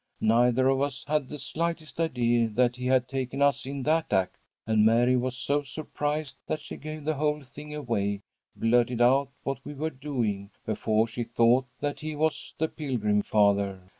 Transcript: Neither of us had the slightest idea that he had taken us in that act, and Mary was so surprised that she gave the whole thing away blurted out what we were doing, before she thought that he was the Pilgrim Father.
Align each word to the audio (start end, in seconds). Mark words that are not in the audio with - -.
Neither 0.23 0.67
of 0.67 0.81
us 0.81 1.03
had 1.07 1.29
the 1.29 1.37
slightest 1.37 1.99
idea 1.99 2.47
that 2.47 2.75
he 2.75 2.87
had 2.87 3.07
taken 3.07 3.39
us 3.39 3.67
in 3.67 3.83
that 3.83 4.11
act, 4.11 4.35
and 4.65 4.83
Mary 4.83 5.15
was 5.15 5.37
so 5.37 5.61
surprised 5.61 6.37
that 6.47 6.59
she 6.59 6.75
gave 6.75 7.03
the 7.03 7.13
whole 7.13 7.43
thing 7.43 7.75
away 7.75 8.21
blurted 8.55 8.99
out 8.99 9.29
what 9.43 9.63
we 9.63 9.75
were 9.75 9.91
doing, 9.91 10.49
before 10.65 11.05
she 11.07 11.23
thought 11.23 11.67
that 11.81 11.99
he 11.99 12.15
was 12.15 12.55
the 12.57 12.67
Pilgrim 12.67 13.21
Father. 13.21 13.79